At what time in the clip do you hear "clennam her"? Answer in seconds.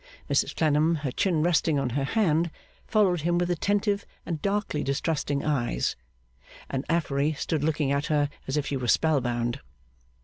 0.55-1.11